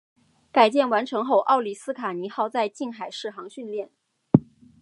[0.51, 3.91] 改建完成后奥里斯卡尼号在近海试航训练。